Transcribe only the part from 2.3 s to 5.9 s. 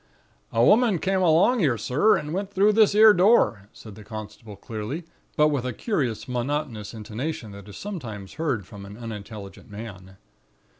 went through this 'ere door,' said the constable, clearly, but with a